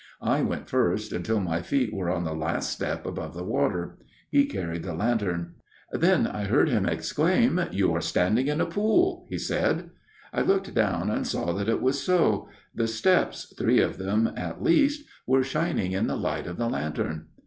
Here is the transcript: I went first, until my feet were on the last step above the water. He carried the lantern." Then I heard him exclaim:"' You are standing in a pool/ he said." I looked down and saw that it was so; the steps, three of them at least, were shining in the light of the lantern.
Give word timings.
I 0.23 0.41
went 0.41 0.67
first, 0.67 1.13
until 1.13 1.39
my 1.39 1.61
feet 1.61 1.93
were 1.93 2.09
on 2.09 2.23
the 2.23 2.33
last 2.33 2.71
step 2.71 3.05
above 3.05 3.35
the 3.35 3.43
water. 3.43 3.99
He 4.31 4.45
carried 4.47 4.81
the 4.81 4.95
lantern." 4.95 5.53
Then 5.91 6.25
I 6.25 6.45
heard 6.45 6.69
him 6.69 6.87
exclaim:"' 6.87 7.61
You 7.71 7.93
are 7.93 8.01
standing 8.01 8.47
in 8.47 8.59
a 8.59 8.65
pool/ 8.65 9.27
he 9.29 9.37
said." 9.37 9.91
I 10.33 10.41
looked 10.41 10.73
down 10.73 11.11
and 11.11 11.27
saw 11.27 11.51
that 11.53 11.69
it 11.69 11.83
was 11.83 12.01
so; 12.01 12.49
the 12.73 12.87
steps, 12.87 13.53
three 13.55 13.79
of 13.79 13.99
them 13.99 14.33
at 14.35 14.63
least, 14.63 15.05
were 15.27 15.43
shining 15.43 15.91
in 15.91 16.07
the 16.07 16.17
light 16.17 16.47
of 16.47 16.57
the 16.57 16.67
lantern. 16.67 17.27